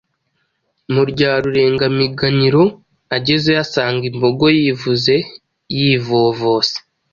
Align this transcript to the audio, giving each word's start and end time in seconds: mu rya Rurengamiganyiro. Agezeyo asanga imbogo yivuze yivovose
mu 0.93 1.01
rya 1.11 1.31
Rurengamiganyiro. 1.41 2.63
Agezeyo 3.15 3.59
asanga 3.65 4.03
imbogo 4.11 4.43
yivuze 4.59 5.13
yivovose 5.77 6.75